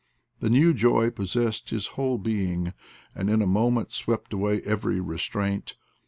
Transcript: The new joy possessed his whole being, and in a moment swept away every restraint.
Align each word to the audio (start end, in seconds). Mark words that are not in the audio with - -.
The 0.39 0.49
new 0.49 0.73
joy 0.73 1.11
possessed 1.11 1.69
his 1.69 1.89
whole 1.89 2.17
being, 2.17 2.73
and 3.13 3.29
in 3.29 3.39
a 3.43 3.45
moment 3.45 3.93
swept 3.93 4.33
away 4.33 4.63
every 4.63 4.99
restraint. 4.99 5.75